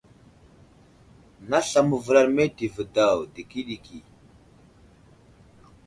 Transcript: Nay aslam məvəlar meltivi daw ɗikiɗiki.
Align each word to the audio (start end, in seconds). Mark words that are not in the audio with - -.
Nay 1.49 1.59
aslam 1.61 1.85
məvəlar 1.89 2.27
meltivi 2.35 2.83
daw 2.95 3.17
ɗikiɗiki. 3.33 3.97